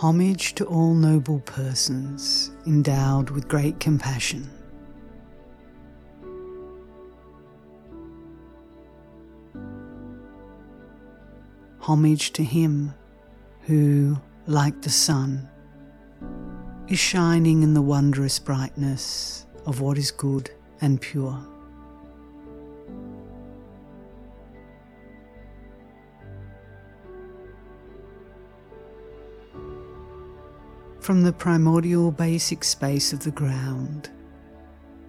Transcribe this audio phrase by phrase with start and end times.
[0.00, 4.48] Homage to all noble persons endowed with great compassion.
[11.80, 12.94] Homage to him
[13.66, 15.46] who, like the sun,
[16.88, 21.38] is shining in the wondrous brightness of what is good and pure.
[31.10, 34.10] From the primordial basic space of the ground,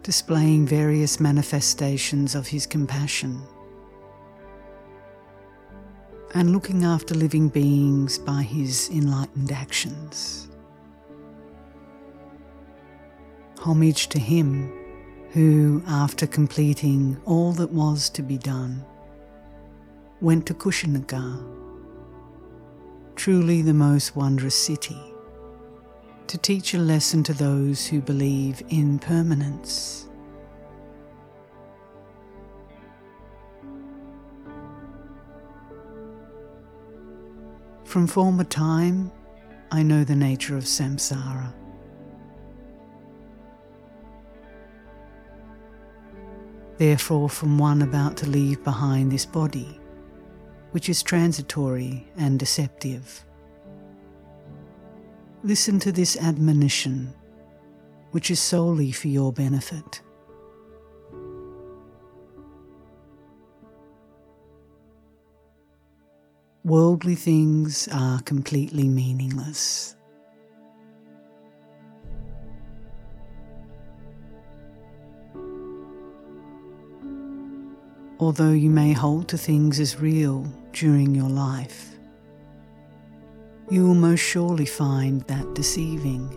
[0.02, 3.40] displaying various manifestations of his compassion
[6.34, 10.50] and looking after living beings by his enlightened actions.
[13.60, 14.74] Homage to him
[15.34, 18.84] who, after completing all that was to be done,
[20.20, 21.46] went to Kushinagar,
[23.16, 25.11] truly the most wondrous city,
[26.32, 30.08] to teach a lesson to those who believe in permanence.
[37.84, 39.12] From former time,
[39.74, 41.54] I know the nature of samsara.
[46.78, 49.82] Therefore, from one about to leave behind this body,
[50.72, 53.26] which is transitory and deceptive,
[55.44, 57.14] listen to this admonition,
[58.12, 60.02] which is solely for your benefit.
[66.64, 69.96] Worldly things are completely meaningless.
[78.20, 81.91] Although you may hold to things as real during your life,
[83.72, 86.28] you will most surely find that deceiving.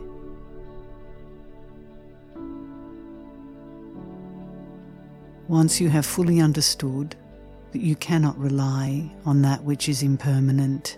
[5.48, 7.16] Once you have fully understood
[7.72, 10.96] that you cannot rely on that which is impermanent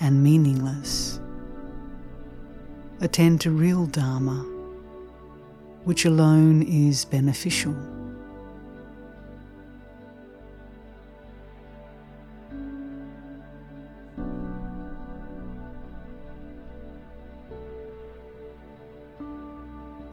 [0.00, 1.20] and meaningless.
[3.00, 4.44] Attend to real Dharma,
[5.84, 7.95] which alone is beneficial.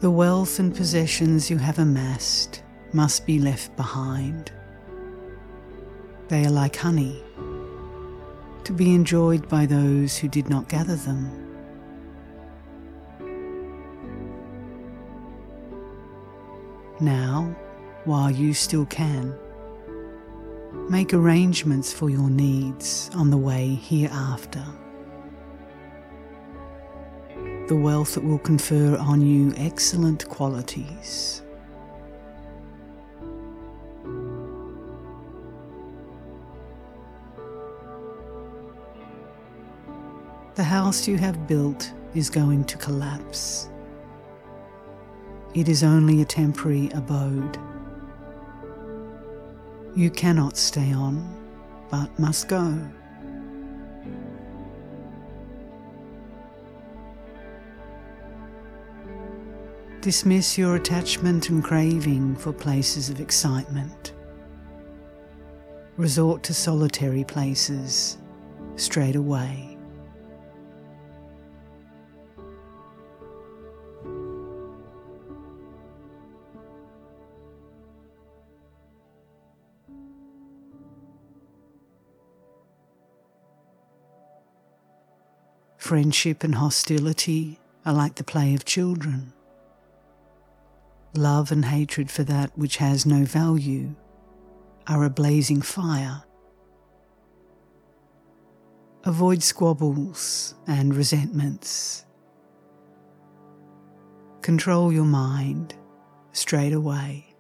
[0.04, 4.52] The wealth and possessions you have amassed must be left behind.
[6.28, 7.24] They are like honey,
[8.66, 11.32] to be enjoyed by those who did not gather them.
[17.00, 17.56] Now,
[18.04, 19.34] while you still can,
[20.90, 24.66] make arrangements for your needs on the way hereafter.
[27.68, 31.44] The wealth that will confer on you excellent qualities
[40.56, 43.70] The house you have built is going to collapse.
[45.56, 47.58] It is only a temporary abode.
[49.96, 51.28] You cannot stay on,
[51.90, 52.80] but must go.
[60.04, 64.12] Dismiss your attachment and craving for places of excitement.
[65.96, 68.18] Resort to solitary places
[68.76, 69.78] straight away.
[85.78, 89.32] Friendship and hostility are like the play of children.
[91.16, 93.94] Love and hatred for that which has no value
[94.88, 96.24] are a blazing fire.
[99.04, 102.06] Avoid squabbles and resentments.
[104.42, 105.76] Control your mind
[106.32, 107.33] straight away.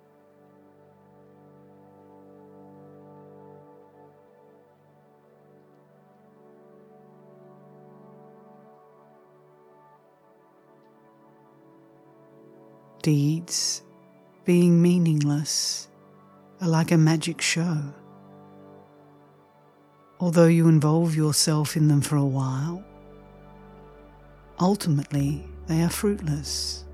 [13.04, 13.84] Deeds,
[14.46, 15.90] being meaningless,
[16.62, 17.94] are like a magic show.
[20.20, 22.82] Although you involve yourself in them for a while,
[24.60, 26.86] ultimately they are fruitless.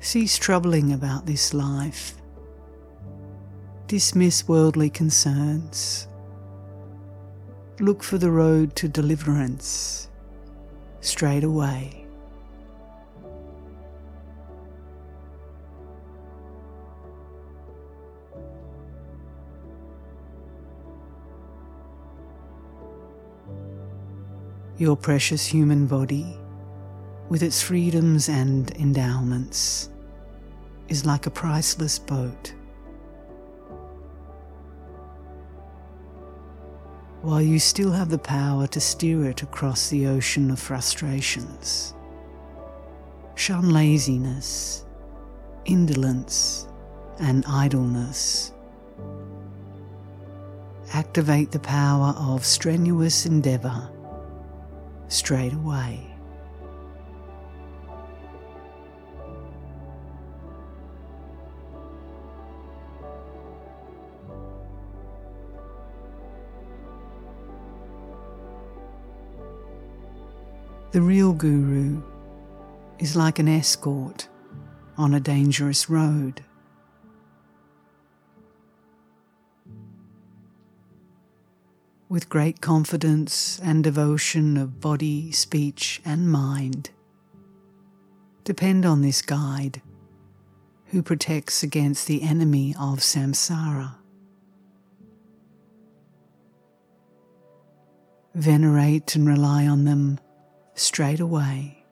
[0.00, 2.16] Cease troubling about this life.
[3.86, 6.08] Dismiss worldly concerns
[7.78, 10.08] look for the road to deliverance
[11.06, 12.06] straight away.
[24.78, 26.36] Your precious human body,
[27.30, 29.88] with its freedoms and endowments,
[30.88, 32.52] is like a priceless boat.
[37.26, 41.92] While you still have the power to steer it across the ocean of frustrations,
[43.34, 44.86] shun laziness,
[45.64, 46.68] indolence,
[47.18, 48.52] and idleness.
[50.92, 53.90] Activate the power of strenuous endeavour
[55.08, 56.15] straight away.
[70.96, 72.02] The real guru
[72.98, 74.28] is like an escort
[74.96, 76.42] on a dangerous road.
[82.08, 86.88] with great confidence and devotion of body, speech, and mind.
[88.44, 89.82] Depend on this guide
[90.86, 93.96] who protects against the enemy of samsara.
[98.34, 100.20] Venerate and rely on them
[100.76, 101.82] straight away.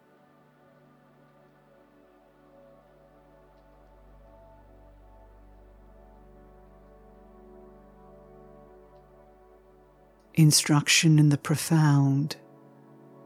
[10.35, 12.37] Instruction in the profound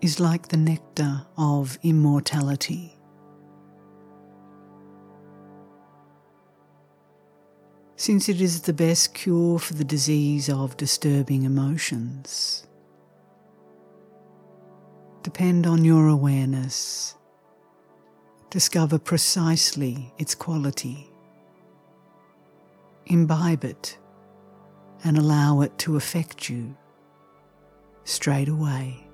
[0.00, 2.94] is like the nectar of immortality.
[7.96, 12.67] Since it is the best cure for the disease of disturbing emotions,
[15.28, 17.14] depend on your awareness.
[18.48, 21.10] Discover precisely its quality.
[23.04, 23.98] Imbibe it
[25.04, 26.74] and allow it to affect you
[28.04, 29.06] straight away.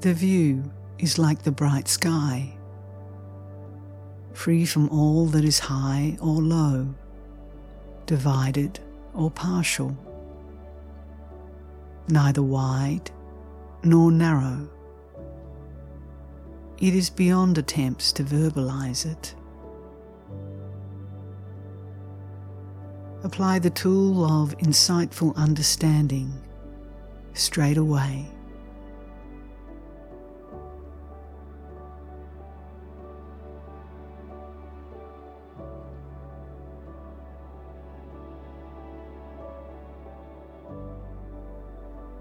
[0.00, 2.56] The view is like the bright sky,
[4.32, 6.94] free from all that is high or low,
[8.06, 8.80] divided
[9.14, 9.96] or partial,
[12.08, 13.10] neither wide
[13.84, 14.68] nor narrow.
[16.78, 19.34] It is beyond attempts to verbalize it.
[23.22, 26.32] Apply the tool of insightful understanding
[27.34, 28.26] straight away.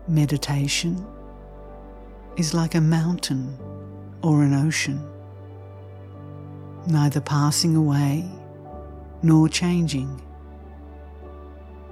[0.08, 1.06] Meditation
[2.36, 3.56] is like a mountain
[4.24, 5.08] or an ocean,
[6.88, 8.28] neither passing away
[9.22, 10.20] nor changing.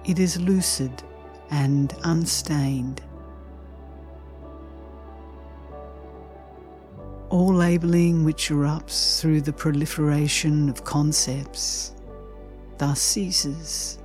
[0.06, 1.04] It is lucid
[1.52, 3.04] and unstained.
[7.30, 11.94] All labelling which erupts through the proliferation of concepts
[12.80, 13.99] thus ceases.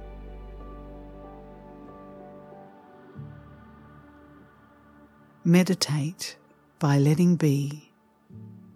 [5.47, 6.37] Meditate
[6.79, 7.91] by letting be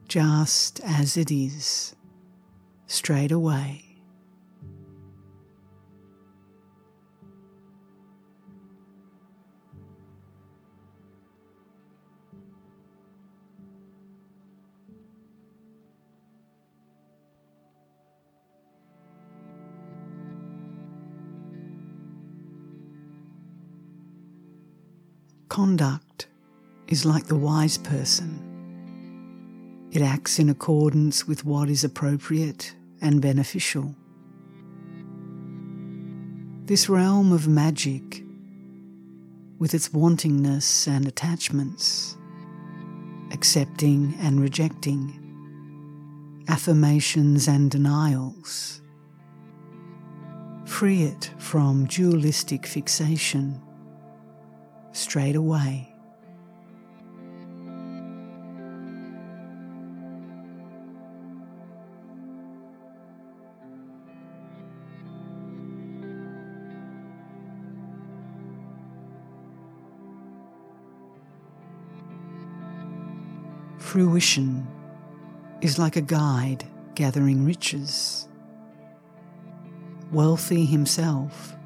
[0.06, 1.96] just as it is,
[2.86, 3.84] straight away.
[25.48, 26.28] Conduct
[26.88, 28.48] is like the wise person
[29.90, 33.94] it acts in accordance with what is appropriate and beneficial.
[36.66, 38.22] This realm of magic,
[39.58, 42.18] with its wantingness and attachments,
[43.32, 45.14] accepting and rejecting,
[46.48, 48.82] affirmations and denials,
[50.66, 53.58] free it from dualistic fixation
[54.92, 55.94] straight away.
[73.88, 74.66] Fruition
[75.62, 76.62] is like a guide
[76.94, 78.28] gathering riches.
[80.12, 81.56] Wealthy himself,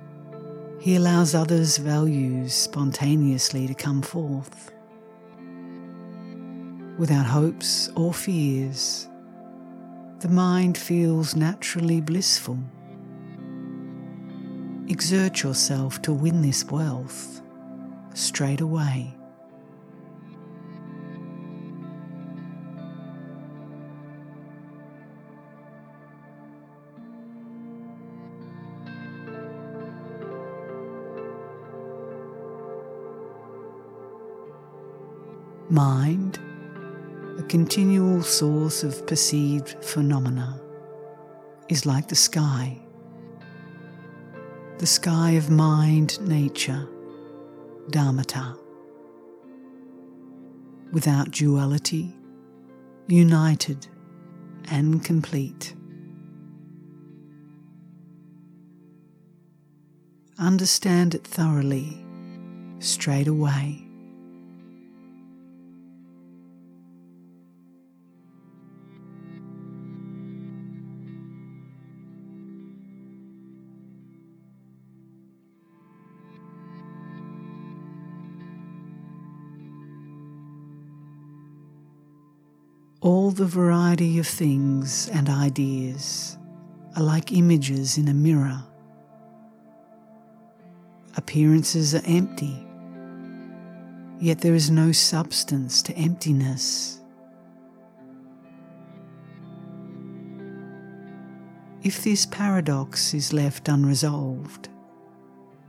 [0.78, 4.70] he allows others' values spontaneously to come forth.
[6.96, 9.08] Without hopes or fears,
[10.20, 12.60] the mind feels naturally blissful.
[14.86, 17.42] Exert yourself to win this wealth
[18.14, 19.12] straight away.
[35.72, 36.38] Mind
[37.38, 40.60] a continual source of perceived phenomena,
[41.70, 42.78] is like the sky.
[44.76, 46.86] The sky of mind nature,
[47.88, 48.54] Dharmata.
[50.92, 52.14] Without duality,
[53.08, 53.86] united
[54.70, 55.74] and complete.
[60.38, 62.04] Understand it thoroughly,
[62.78, 63.86] straight away.
[83.32, 86.36] The variety of things and ideas
[86.96, 88.62] are like images in a mirror.
[91.16, 92.66] Appearances are empty,
[94.20, 97.00] yet there is no substance to emptiness.
[101.82, 104.68] If this paradox is left unresolved,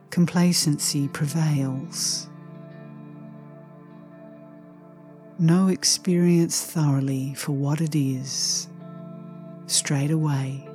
[0.09, 2.29] complacency prevails.
[5.39, 8.67] Know experience thoroughly for what it is,
[9.65, 10.69] straight away.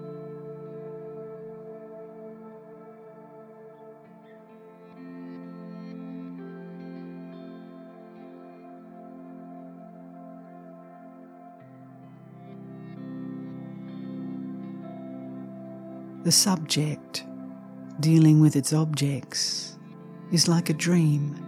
[16.24, 17.24] The subject,
[18.00, 19.78] dealing with its objects,
[20.30, 21.47] is like a dream.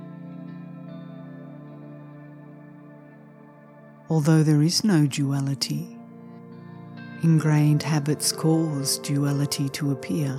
[4.11, 5.97] Although there is no duality.
[7.23, 10.33] Ingrained habits cause duality to appear.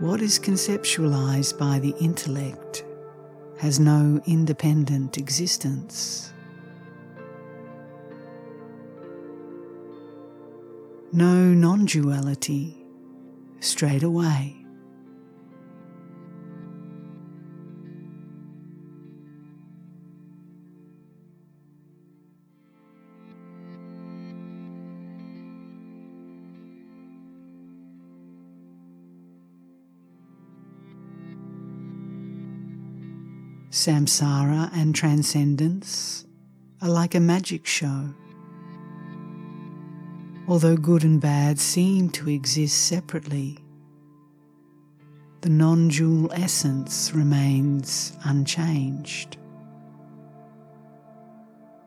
[0.00, 2.84] What is conceptualized by the intellect
[3.58, 6.32] has no independent existence.
[11.12, 12.84] Know non duality
[13.60, 14.61] straight away.
[33.82, 36.24] Samsara and transcendence
[36.80, 38.14] are like a magic show.
[40.46, 43.58] Although good and bad seem to exist separately,
[45.40, 49.36] the non dual essence remains unchanged.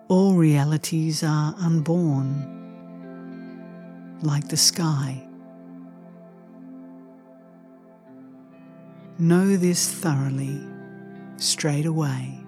[0.10, 2.44] All realities are unborn,
[4.22, 5.26] like the sky.
[9.18, 10.75] Know this thoroughly
[11.38, 12.42] straight away.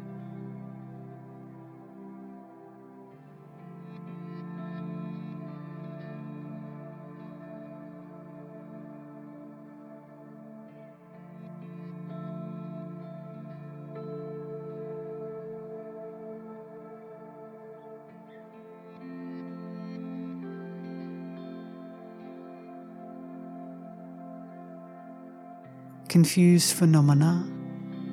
[26.08, 27.46] Confused phenomena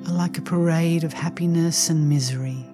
[0.07, 2.65] are like a parade of happiness and misery.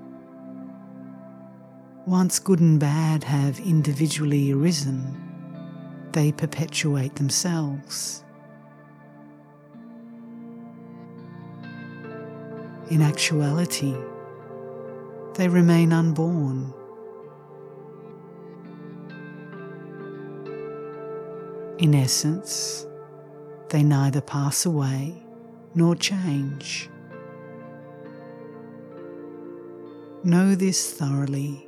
[2.06, 5.18] Once good and bad have individually arisen,
[6.12, 8.24] they perpetuate themselves.
[12.90, 13.96] In actuality,
[15.36, 16.74] they remain unborn.
[21.78, 22.86] In essence,
[23.70, 25.24] they neither pass away
[25.74, 26.90] nor change.
[30.24, 31.68] Know this thoroughly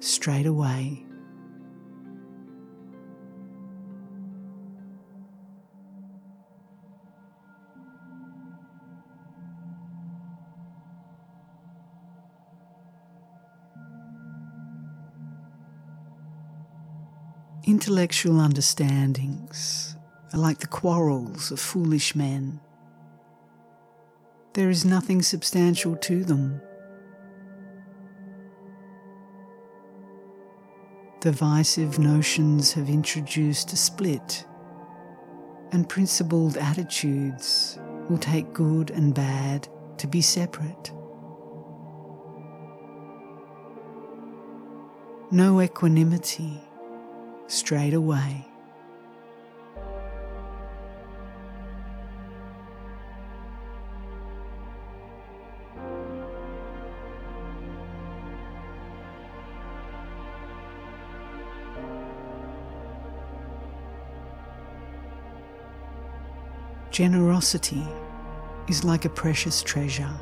[0.00, 1.04] straight away.
[17.64, 19.94] Intellectual understandings
[20.32, 22.60] are like the quarrels of foolish men.
[24.54, 26.62] There is nothing substantial to them.
[31.20, 34.46] Divisive notions have introduced a split,
[35.72, 37.76] and principled attitudes
[38.08, 40.92] will take good and bad to be separate.
[45.32, 46.62] Know equanimity
[47.48, 48.47] straight away.
[66.98, 67.86] Generosity
[68.66, 70.12] is like a precious treasure,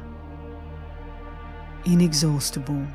[1.86, 2.86] inexhaustible,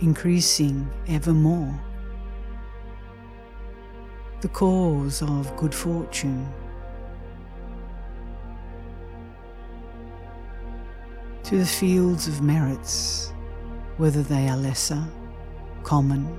[0.00, 1.72] increasing ever more.
[4.40, 6.52] The cause of good fortune.
[11.44, 13.32] To the fields of merits,
[13.96, 15.04] whether they are lesser,
[15.84, 16.36] common,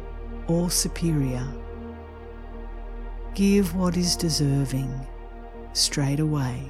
[0.49, 1.47] or superior,
[3.33, 4.91] give what is deserving
[5.73, 6.63] straight away.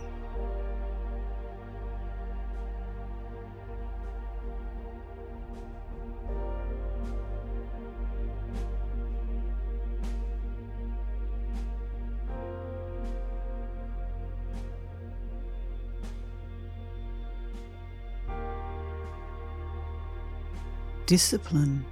[21.08, 21.86] Discipline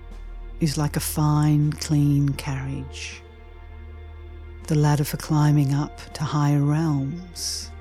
[0.59, 3.21] is like a fine, clean carriage
[4.67, 7.71] the ladder for climbing up to higher realms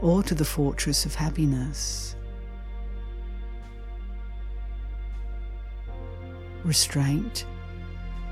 [0.00, 2.16] or to the fortress of happiness.
[6.64, 7.46] Restraint,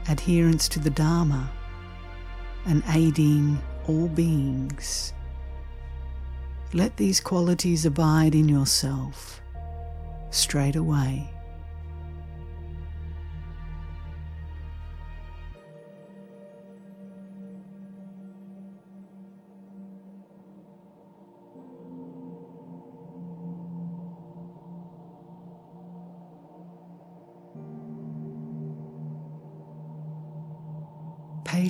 [0.09, 1.51] adherence to the Dharma,
[2.67, 5.13] and aiding all beings.
[6.73, 9.43] Let these qualities abide in yourself
[10.31, 11.34] straight away.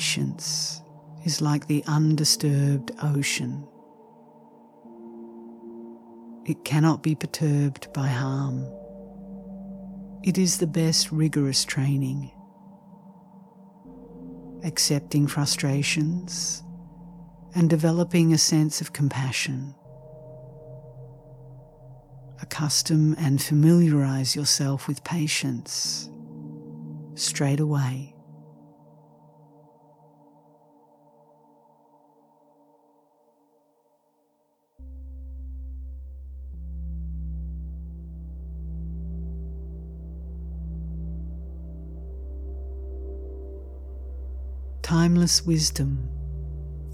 [0.05, 0.83] Patience
[1.25, 3.67] is like the undisturbed ocean.
[6.45, 8.71] It cannot be perturbed by harm.
[10.23, 12.31] It is the best rigorous training.
[14.63, 16.63] Accepting frustrations
[17.55, 19.75] and developing a sense of compassion.
[22.43, 26.11] Accustom and familiarize yourself with patience
[27.15, 28.14] straight away.
[44.95, 46.09] Timeless wisdom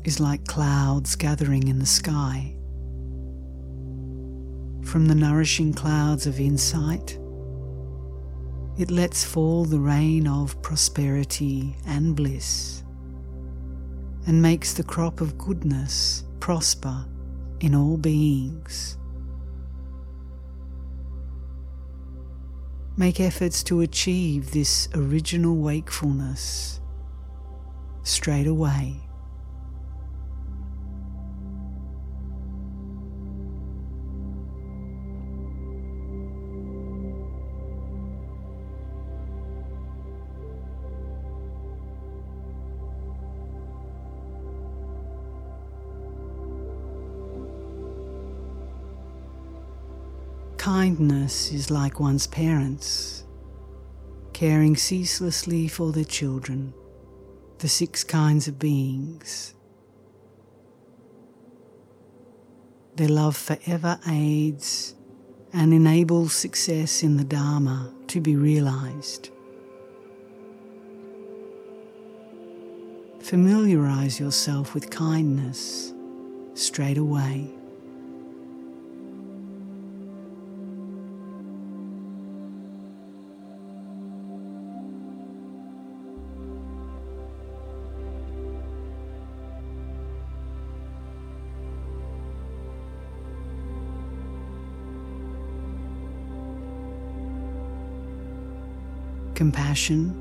[0.04, 2.56] is like clouds gathering in the sky.
[4.82, 7.18] From the nourishing clouds of insight,
[8.78, 12.84] it lets fall the rain of prosperity and bliss
[14.26, 17.04] and makes the crop of goodness prosper
[17.60, 18.96] in all beings.
[22.96, 26.80] Make efforts to achieve this original wakefulness
[28.02, 28.96] straight away.
[50.56, 53.24] Kindness is like one's parents,
[54.34, 56.74] caring ceaselessly for their children
[57.60, 59.54] the six kinds of beings.
[62.96, 64.94] Their love forever aids
[65.52, 69.28] and enables success in the Dharma to be realized.
[73.20, 75.92] Familiarize yourself with kindness
[76.54, 77.59] straight away.
[99.40, 100.14] Compassion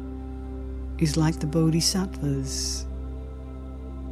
[0.97, 2.85] is like the Bodhisattvas,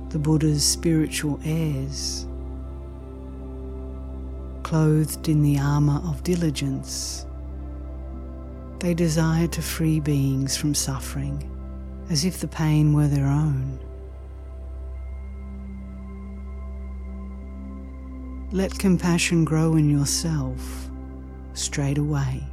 [0.09, 2.27] the Buddha's spiritual heirs,
[4.63, 7.25] clothed in the armour of diligence.
[8.79, 11.41] They desire to free beings from suffering
[12.09, 13.79] as if the pain were their own.
[18.51, 20.89] Let compassion grow in yourself
[21.53, 22.43] straight away.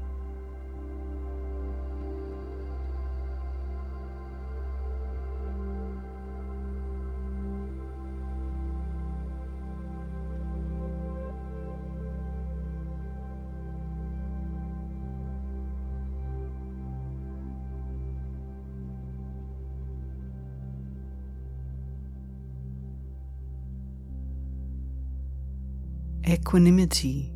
[26.54, 27.32] Equanimity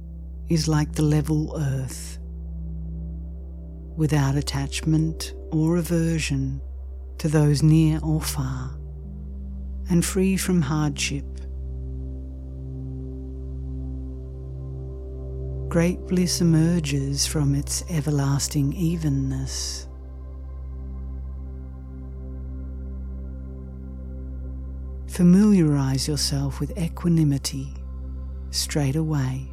[0.49, 2.21] is like the level earth,
[3.97, 6.63] without attachment or aversion
[7.19, 8.79] to those near or far,
[9.91, 11.25] and free from hardship.
[15.69, 19.89] Great bliss emerges from its everlasting evenness.
[25.09, 27.75] Familiarize yourself with equanimity
[28.51, 29.51] straight away.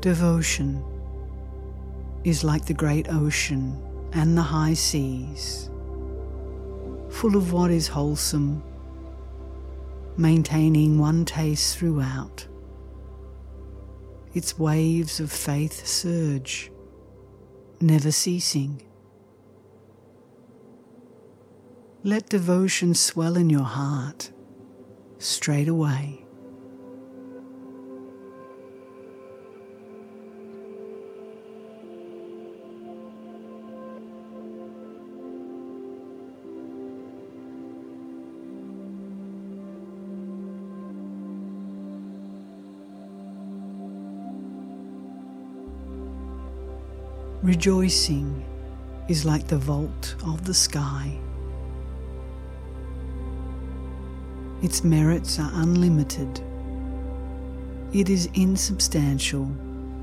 [0.00, 0.82] Devotion
[2.24, 3.78] is like the great ocean
[4.12, 5.68] and the high seas,
[7.10, 8.62] full of what is wholesome
[10.16, 12.46] maintaining one taste throughout.
[14.34, 16.70] Its waves of faith surge,
[17.80, 18.82] never ceasing.
[22.04, 24.30] Let devotion swell in your heart
[25.18, 26.24] straight away.
[47.50, 48.44] Rejoicing
[49.08, 51.18] is like the vault of the sky.
[54.62, 56.40] Its merits are unlimited.
[57.92, 59.50] It is insubstantial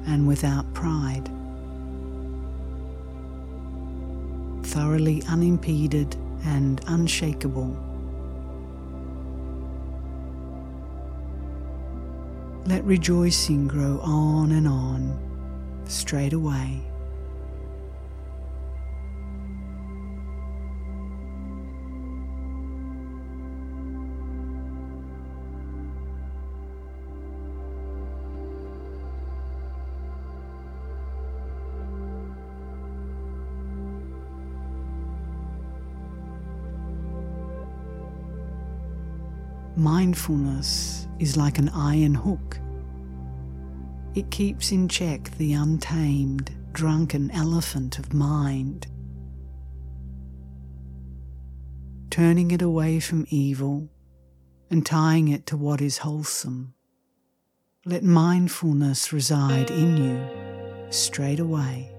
[0.07, 1.31] and without pride.
[4.65, 7.71] Thoroughly unimpeded and unshakable.
[12.65, 15.17] Let rejoicing grow on and on,
[15.85, 16.81] straight away.
[39.97, 42.59] Mindfulness is like an iron hook.
[44.13, 48.85] It keeps in check the untamed, drunken elephant of mind,
[52.11, 53.89] turning it away from evil
[54.69, 56.75] and tying it to what is wholesome.
[57.83, 61.96] Let mindfulness reside in you straight away.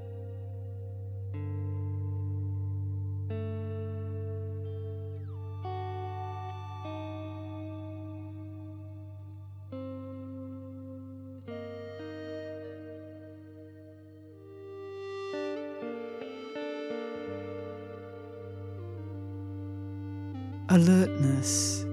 [20.71, 21.87] Alertness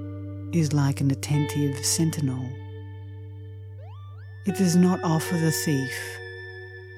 [0.51, 2.45] is like an attentive sentinel.
[4.45, 6.19] It does not offer the thief,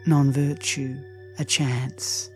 [0.07, 0.97] non virtue,
[1.37, 2.31] a chance.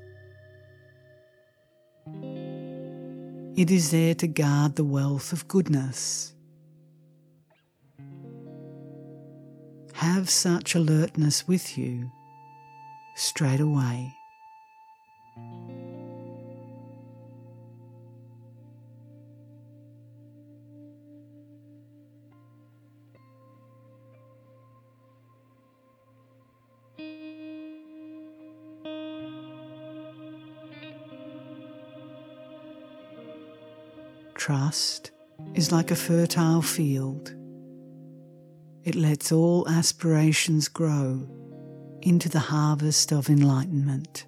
[3.58, 6.36] It is there to guard the wealth of goodness.
[9.94, 12.12] Have such alertness with you
[13.16, 14.14] straight away.
[34.52, 35.12] Trust
[35.56, 37.34] is like a fertile field.
[38.84, 41.26] It lets all aspirations grow
[42.02, 44.26] into the harvest of enlightenment.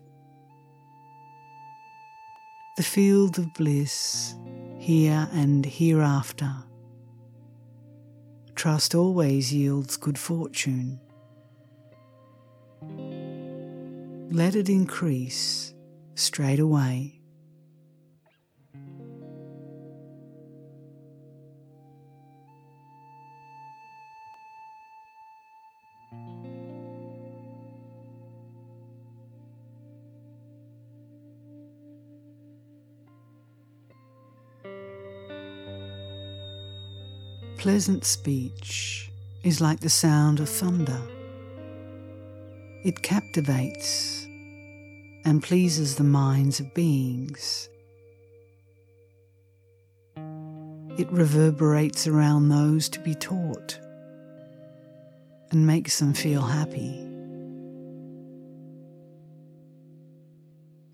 [2.77, 4.35] The field of bliss,
[4.79, 6.55] here and hereafter.
[8.55, 11.01] Trust always yields good fortune.
[14.31, 15.73] Let it increase
[16.15, 17.22] straight away.
[37.63, 39.09] Pleasant speech
[39.41, 40.99] is like the sound of thunder.
[42.83, 44.25] It captivates
[45.23, 47.69] and pleases the minds of beings.
[50.97, 53.79] It reverberates around those to be taught
[55.51, 56.99] and makes them feel happy.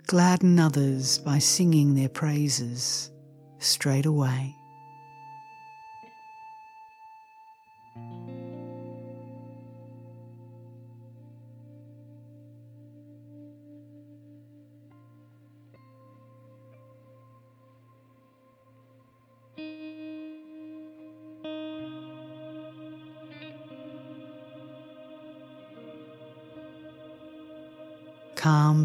[0.05, 3.09] Gladden others by singing their praises
[3.57, 4.55] straight away.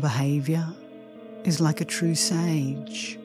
[0.04, 0.66] Calm behaviour
[1.44, 3.18] is like a true sage.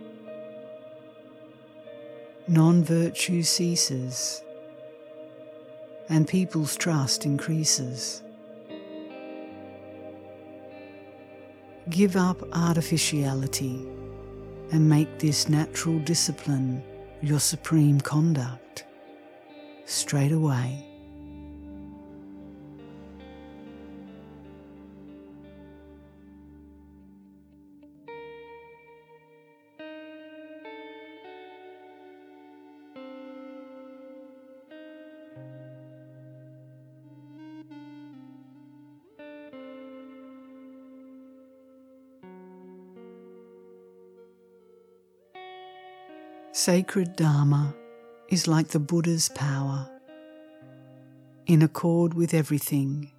[2.48, 4.42] Non virtue ceases
[6.08, 8.24] and people's trust increases.
[11.90, 13.86] Give up artificiality
[14.72, 16.82] and make this natural discipline
[17.22, 18.86] your supreme conduct
[19.86, 20.89] straight away.
[46.62, 47.74] Sacred Dharma
[48.28, 49.90] is like the Buddha's power,
[51.46, 53.14] in accord with everything,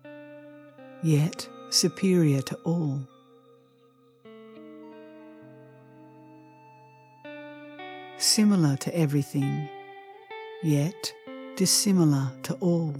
[1.02, 3.00] yet superior to all.
[8.18, 9.70] Similar to everything,
[10.62, 11.10] yet
[11.56, 12.94] dissimilar to all.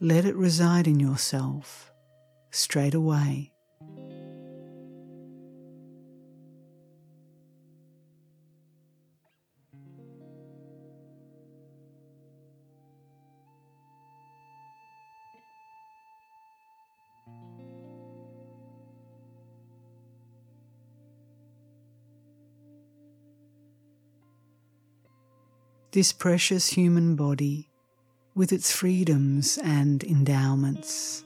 [0.00, 1.92] Let it reside in yourself
[2.50, 3.52] straight away.
[25.98, 27.70] This precious human body,
[28.32, 31.24] with its freedoms and endowments,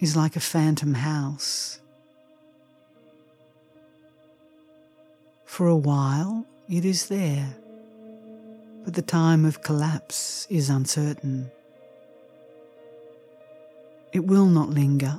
[0.00, 1.80] is like a phantom house.
[5.44, 7.54] For a while, it is there,
[8.84, 11.48] but the time of collapse is uncertain.
[14.12, 15.16] It will not linger.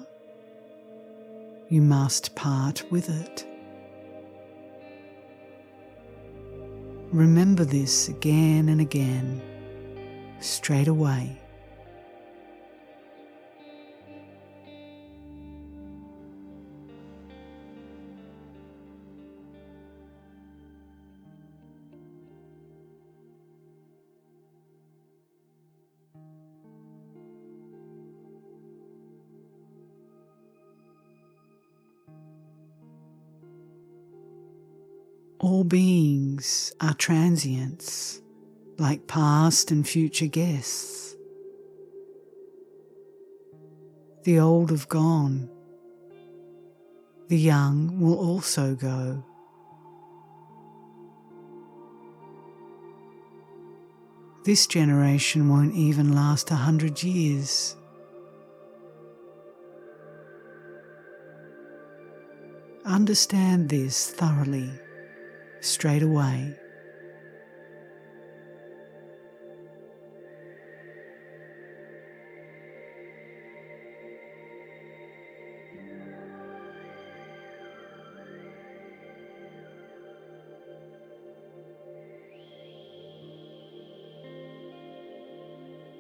[1.70, 3.48] You must part with it.
[7.14, 9.42] Remember this again and again,
[10.42, 11.38] straight away.
[36.80, 38.22] Are transients,
[38.78, 41.16] like past and future guests.
[44.24, 45.50] The old have gone,
[47.30, 49.24] the young will also go.
[54.44, 57.76] This generation won't even last a hundred years.
[62.86, 64.72] Understand this thoroughly
[65.60, 66.56] straight away.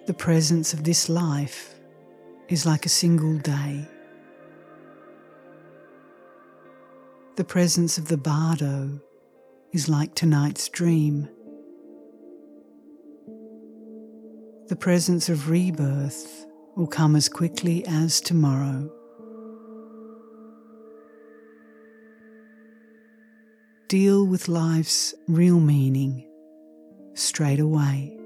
[0.07, 1.75] The presence of this life
[2.47, 3.85] is like a single day.
[7.35, 9.01] The presence of the bardo
[9.73, 11.27] is like tonight's dream.
[14.69, 16.45] The presence of rebirth
[16.77, 18.89] will come as quickly as tomorrow.
[23.89, 26.25] Deal with life's real meaning
[27.13, 28.17] straight away.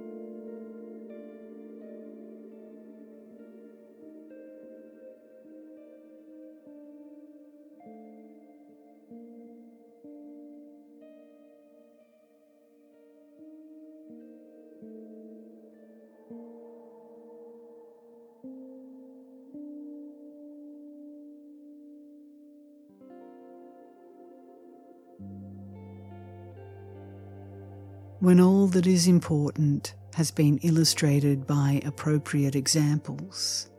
[28.32, 33.70] When all that is important has been illustrated by appropriate examples.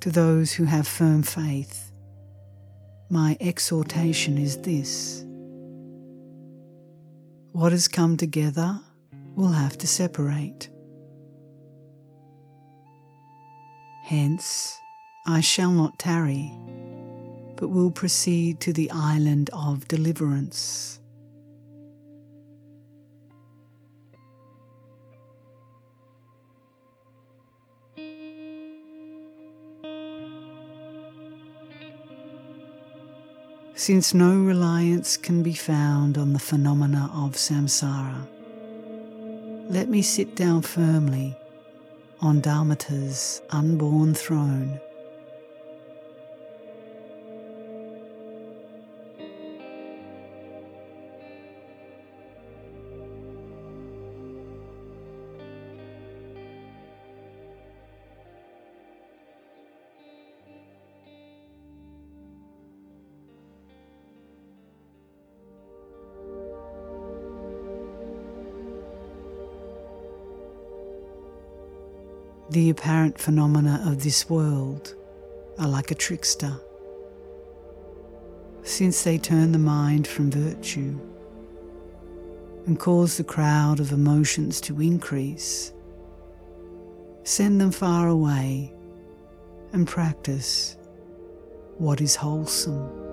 [0.00, 1.92] To those who have firm faith,
[3.08, 5.24] my exhortation is this
[7.52, 8.80] what has come together
[9.36, 10.68] will have to separate.
[14.02, 14.76] Hence,
[15.28, 16.50] I shall not tarry,
[17.54, 20.98] but will proceed to the island of deliverance.
[33.76, 38.26] Since no reliance can be found on the phenomena of samsara.
[39.68, 41.36] Let me sit down firmly
[42.20, 44.80] on Dharmata's unborn throne
[72.56, 74.94] The apparent phenomena of this world
[75.58, 76.58] are like a trickster,
[78.62, 80.98] since they turn the mind from virtue
[82.64, 85.74] and cause the crowd of emotions to increase.
[87.24, 88.72] Send them far away
[89.74, 90.78] and practice
[91.76, 93.05] what is wholesome.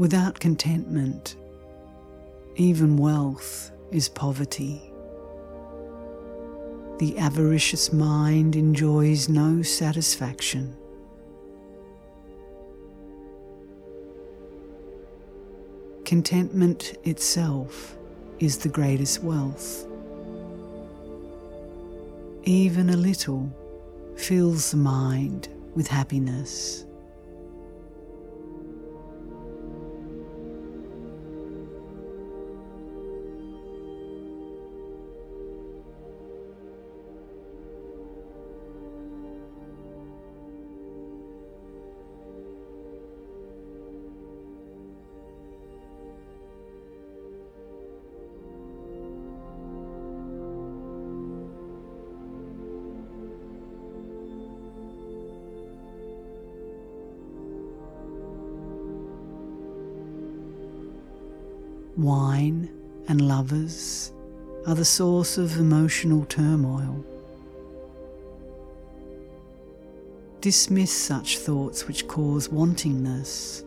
[0.00, 1.36] Without contentment,
[2.56, 4.80] even wealth is poverty.
[6.98, 10.74] The avaricious mind enjoys no satisfaction.
[16.06, 17.94] Contentment itself
[18.38, 19.86] is the greatest wealth.
[22.44, 23.54] Even a little
[24.16, 26.86] fills the mind with happiness.
[62.10, 62.68] Wine,
[63.06, 64.12] and lovers
[64.66, 67.04] are the source of emotional turmoil.
[70.40, 73.62] Dismiss such thoughts which cause wantingness,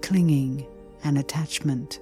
[0.00, 0.66] clinging,
[1.04, 2.00] and attachment.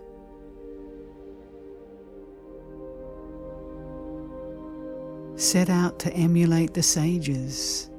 [5.34, 7.90] Set out to emulate the sages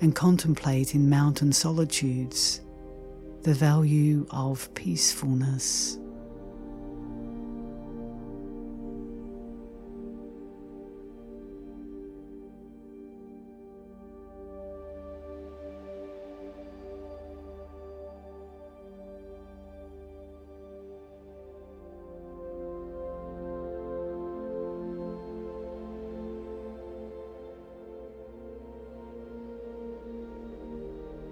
[0.00, 2.62] and contemplate in mountain solitudes
[3.42, 5.98] the value of peacefulness.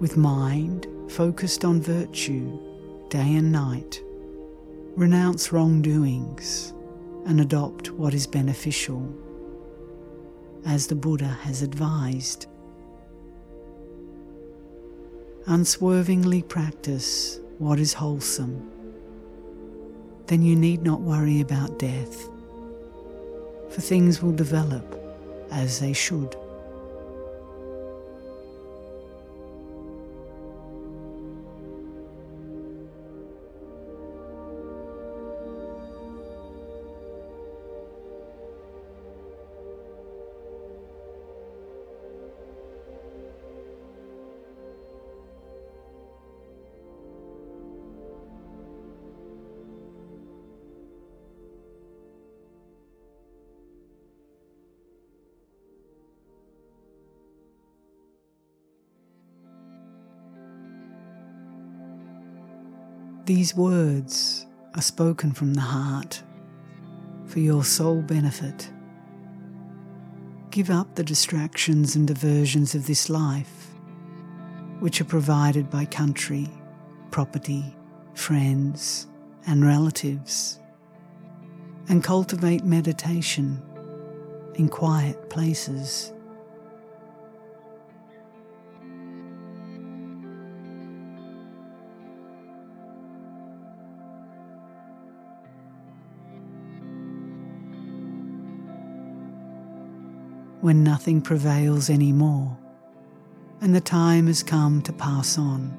[0.03, 2.59] With mind focused on virtue
[3.09, 4.03] day and night,
[4.97, 6.75] renounce wrongdoings
[7.27, 9.09] and adopt what is beneficial.
[10.65, 12.47] as the Buddha has advised.
[15.47, 18.71] Unswervingly practice what is wholesome.
[20.27, 22.29] Then you need not worry about death,
[23.71, 24.99] for things will develop
[25.51, 26.37] as they should.
[63.25, 66.21] These words are spoken from the heart
[67.27, 68.69] for your sole benefit.
[70.51, 73.69] Give up the distractions and diversions of this life,
[74.81, 76.49] which are provided by country,
[77.13, 77.77] property,
[78.15, 79.07] friends,
[79.47, 80.59] and relatives,
[81.89, 83.63] and cultivate meditation
[84.57, 86.13] in quiet places.
[100.63, 102.57] When nothing prevails any more
[103.63, 105.73] and the time has come to pass on.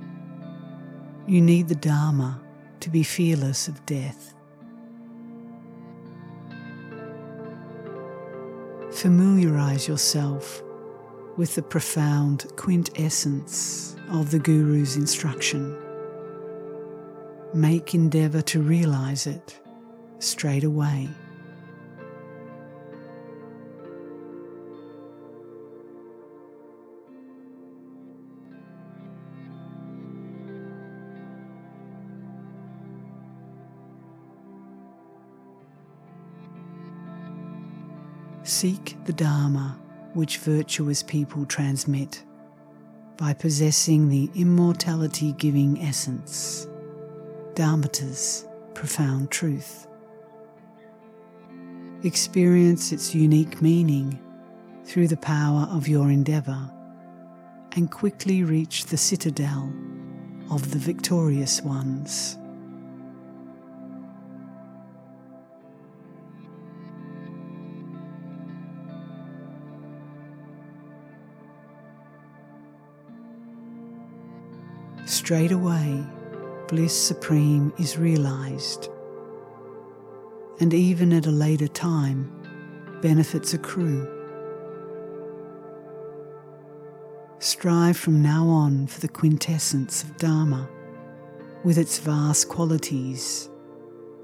[1.27, 2.41] You need the Dharma
[2.79, 4.34] to be fearless of death.
[8.93, 10.63] Familiarize yourself
[11.36, 15.77] with the profound quintessence of the Guru's instruction.
[17.53, 19.59] Make endeavour to realize it
[20.19, 21.09] straight away.
[38.53, 39.79] Seek the Dharma
[40.13, 42.23] which virtuous people transmit
[43.17, 46.67] by possessing the immortality giving essence,
[47.55, 48.45] Dharmata's
[48.75, 49.87] profound truth.
[52.03, 54.19] Experience its unique meaning
[54.85, 56.71] through the power of your endeavour
[57.71, 59.73] and quickly reach the citadel
[60.51, 62.37] of the victorious ones.
[75.24, 76.03] Straight away
[76.67, 78.89] bliss supreme is realized.
[80.59, 82.30] And even at a later time,
[83.01, 84.05] benefits accrue.
[87.39, 90.69] Strive from now on for the quintessence of Dharma,
[91.63, 93.49] with its vast qualities,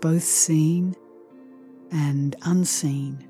[0.01, 0.97] both seen
[1.93, 3.25] and unseen.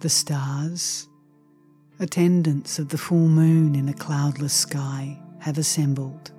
[0.00, 1.08] The stars,
[1.98, 6.32] attendants of the full moon in a cloudless sky, have assembled.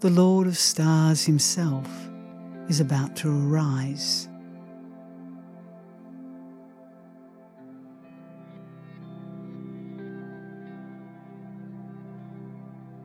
[0.00, 1.88] The Lord of Stars himself
[2.68, 4.28] is about to arise.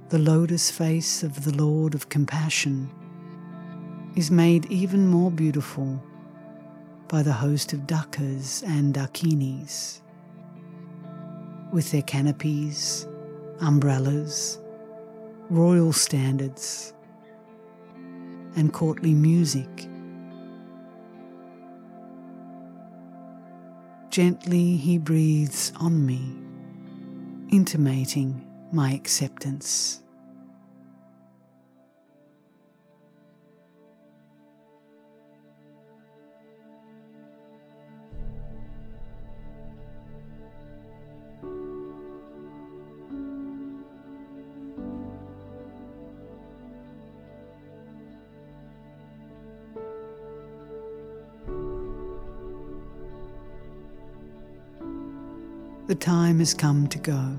[0.10, 2.92] The lotus face of the Lord of Compassion
[4.16, 6.04] is made even more beautiful
[7.14, 10.02] by the host of Dakas and Dakinis,
[11.72, 13.08] with their canopies,
[13.60, 14.58] umbrellas,
[15.52, 16.92] royal standards,
[18.56, 19.88] and courtly music.
[24.10, 26.36] Gently he breathes on me,
[27.56, 30.03] intimating my acceptance.
[55.94, 57.38] The time has come to go.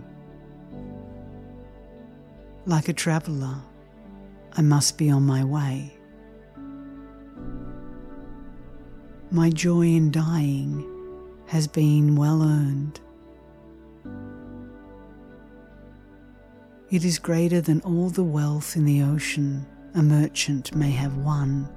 [2.67, 3.57] Like a traveller,
[4.53, 5.93] I must be on my way.
[9.33, 10.89] My joy in dying
[11.47, 13.01] has been well earned.
[16.91, 21.69] It is greater than all the wealth in the ocean a merchant may have won,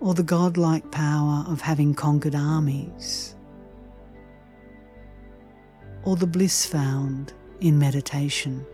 [0.00, 3.33] or the godlike power of having conquered armies,
[6.04, 8.66] or the bliss found in meditation.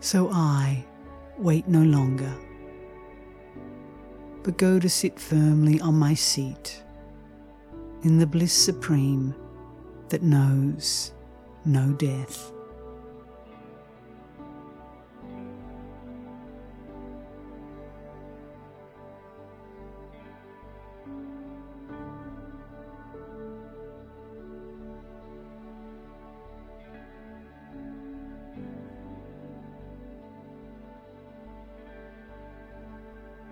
[0.00, 0.86] So I
[1.36, 2.32] wait no longer,
[4.42, 6.82] but go to sit firmly on my seat
[8.04, 9.34] in the bliss supreme
[10.08, 11.12] that knows
[11.64, 12.52] no death.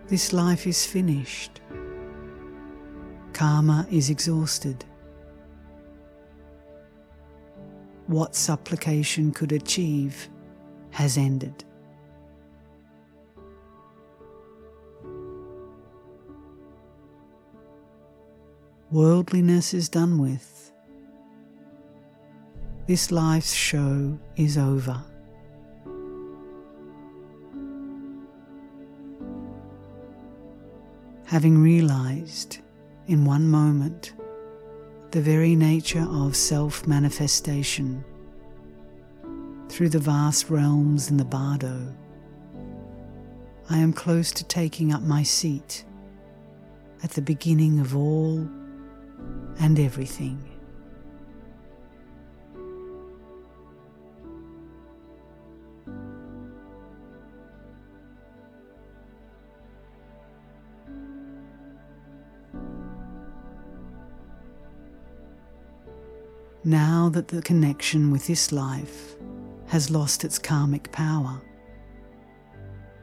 [0.09, 1.61] This life is finished.
[3.37, 4.82] Karma is exhausted.
[8.07, 10.30] What supplication could achieve
[10.91, 11.62] has ended.
[18.91, 20.72] Worldliness is done with.
[22.87, 25.05] This life's show is over.
[31.26, 32.61] having realized
[33.07, 34.13] in one moment
[35.13, 38.05] the very nature of self manifestation
[39.69, 41.95] through the vast realms in the bardo,
[43.69, 45.85] I am close to taking up my seat
[47.03, 48.39] at the beginning of all
[49.59, 50.56] and everything.
[67.07, 69.15] Now that the connection with this life
[69.69, 71.41] has lost its karmic power.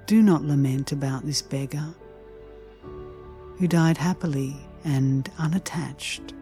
[0.08, 1.88] Do not lament about this beggar
[3.58, 6.34] who died happily and unattached,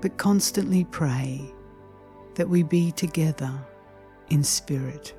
[0.00, 1.42] but constantly pray
[2.36, 3.52] that we be together
[4.30, 5.12] in spirit.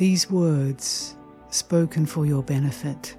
[0.00, 1.14] These words,
[1.50, 3.18] spoken for your benefit,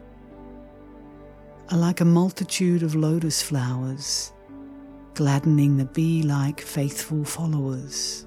[1.70, 4.34] are like a multitude of lotus flowers,
[5.14, 8.26] gladdening the bee like faithful followers.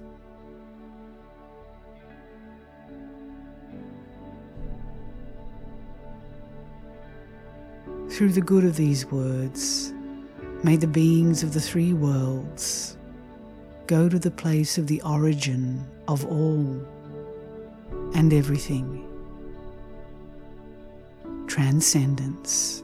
[8.08, 9.92] Through the good of these words,
[10.62, 12.96] may the beings of the three worlds
[13.88, 16.86] go to the place of the origin of all
[18.14, 19.06] and everything.
[21.46, 22.82] Transcendence.